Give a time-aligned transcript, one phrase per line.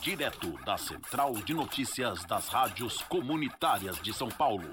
[0.00, 4.64] direto da Central de Notícias das Rádios Comunitárias de São Paulo.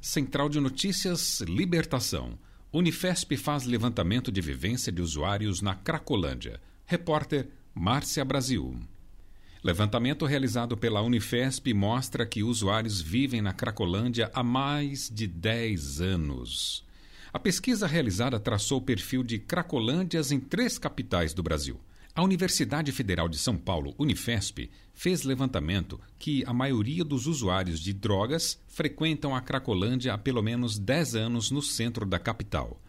[0.00, 2.38] Central de Notícias Libertação.
[2.72, 6.58] Unifesp faz levantamento de vivência de usuários na Cracolândia.
[6.86, 8.80] Repórter Márcia Brasil.
[9.62, 16.82] Levantamento realizado pela Unifesp mostra que usuários vivem na Cracolândia há mais de 10 anos.
[17.30, 21.78] A pesquisa realizada traçou o perfil de Cracolândias em três capitais do Brasil.
[22.16, 27.92] A Universidade Federal de São Paulo, Unifesp, fez levantamento que a maioria dos usuários de
[27.92, 32.80] drogas frequentam a Cracolândia há pelo menos 10 anos no centro da capital.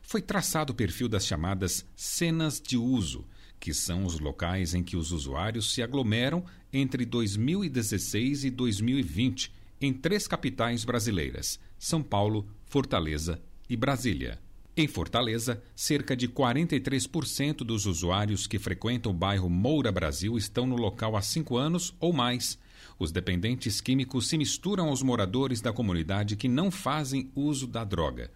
[0.00, 3.26] Foi traçado o perfil das chamadas cenas de uso,
[3.58, 9.92] que são os locais em que os usuários se aglomeram entre 2016 e 2020 em
[9.92, 14.38] três capitais brasileiras: São Paulo, Fortaleza e Brasília.
[14.80, 20.76] Em Fortaleza, cerca de 43% dos usuários que frequentam o bairro Moura Brasil estão no
[20.76, 22.56] local há cinco anos ou mais.
[22.96, 28.30] Os dependentes químicos se misturam aos moradores da comunidade que não fazem uso da droga.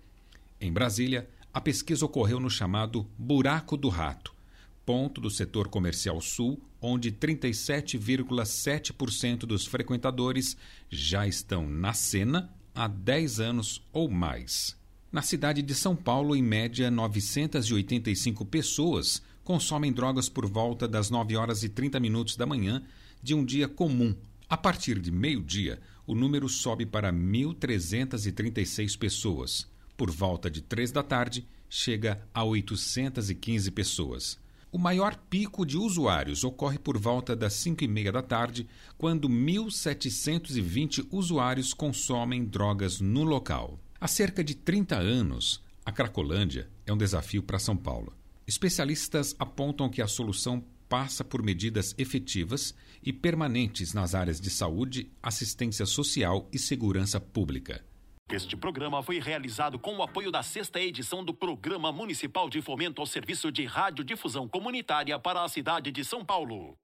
[0.60, 4.34] Em Brasília, a pesquisa ocorreu no chamado Buraco do Rato,
[4.84, 10.56] ponto do setor comercial sul, onde 37,7% dos frequentadores
[10.90, 14.81] já estão na cena há 10 anos ou mais.
[15.12, 21.36] Na cidade de São Paulo, em média, 985 pessoas consomem drogas por volta das 9
[21.36, 22.82] horas e 30 minutos da manhã
[23.22, 24.16] de um dia comum.
[24.48, 29.70] A partir de meio-dia, o número sobe para 1.336 pessoas.
[29.98, 34.38] Por volta de 3 da tarde, chega a 815 pessoas.
[34.70, 38.66] O maior pico de usuários ocorre por volta das 5 e meia da tarde,
[38.96, 43.78] quando 1.720 usuários consomem drogas no local.
[44.02, 48.12] Há cerca de 30 anos, a Cracolândia é um desafio para São Paulo.
[48.44, 55.08] Especialistas apontam que a solução passa por medidas efetivas e permanentes nas áreas de saúde,
[55.22, 57.80] assistência social e segurança pública.
[58.28, 63.00] Este programa foi realizado com o apoio da sexta edição do Programa Municipal de Fomento
[63.00, 66.76] ao Serviço de Radiodifusão Comunitária para a cidade de São Paulo.